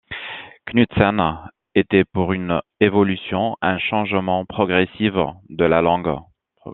[0.65, 5.13] Knudsen était pour une évolution, un changement progressif
[5.49, 6.19] de la langue.